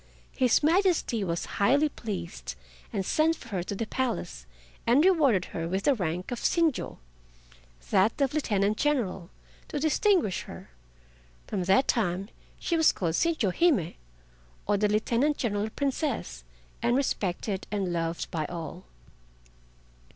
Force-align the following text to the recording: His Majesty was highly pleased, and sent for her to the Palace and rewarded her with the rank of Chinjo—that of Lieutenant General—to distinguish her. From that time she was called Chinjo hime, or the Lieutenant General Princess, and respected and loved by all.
His 0.31 0.63
Majesty 0.63 1.23
was 1.23 1.45
highly 1.61 1.87
pleased, 1.87 2.55
and 2.91 3.05
sent 3.05 3.35
for 3.35 3.49
her 3.49 3.61
to 3.61 3.75
the 3.75 3.85
Palace 3.85 4.47
and 4.87 5.05
rewarded 5.05 5.45
her 5.53 5.67
with 5.67 5.83
the 5.83 5.93
rank 5.93 6.31
of 6.31 6.39
Chinjo—that 6.39 8.19
of 8.19 8.33
Lieutenant 8.33 8.77
General—to 8.77 9.79
distinguish 9.79 10.41
her. 10.45 10.71
From 11.45 11.65
that 11.65 11.87
time 11.87 12.29
she 12.57 12.75
was 12.75 12.91
called 12.91 13.13
Chinjo 13.13 13.51
hime, 13.53 13.93
or 14.67 14.75
the 14.75 14.89
Lieutenant 14.89 15.37
General 15.37 15.69
Princess, 15.69 16.43
and 16.81 16.95
respected 16.97 17.67
and 17.69 17.93
loved 17.93 18.31
by 18.31 18.45
all. 18.45 18.85